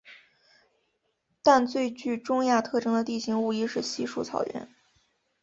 [1.43, 4.67] 但最具中亚特征的地形无疑是稀树草原。